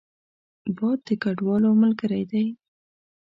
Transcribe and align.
باد 0.77 0.99
د 1.07 1.09
کډوالو 1.21 1.69
ملګری 1.81 2.23
دی 2.31 2.45